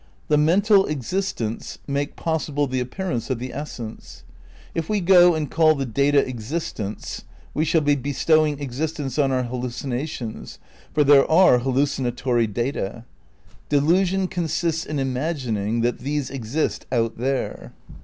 The 0.29 0.37
mental 0.39 0.85
existents 0.87 1.77
"make 1.85 2.15
possible 2.15 2.65
the 2.65 2.79
appearance 2.79 3.29
of 3.29 3.37
the 3.37 3.53
essence." 3.53 4.23
If 4.73 4.89
we 4.89 4.99
go 4.99 5.35
and 5.35 5.47
call 5.51 5.75
the 5.75 5.85
data 5.85 6.23
existents 6.27 7.21
we 7.53 7.65
shall 7.65 7.81
be 7.81 7.93
bestowing 7.95 8.59
existence 8.59 9.19
on 9.19 9.31
our 9.31 9.43
hal 9.43 9.61
lucinations, 9.61 10.57
for 10.91 11.03
there 11.03 11.29
are 11.29 11.59
hallucinatory 11.59 12.47
data. 12.47 13.05
Delusion 13.69 14.27
consists 14.27 14.87
in 14.87 14.97
imagining 14.97 15.81
that 15.81 15.99
these 15.99 16.31
exist 16.31 16.87
"out 16.91 17.19
there." 17.19 17.71